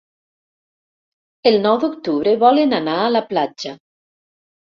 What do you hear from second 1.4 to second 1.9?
El nou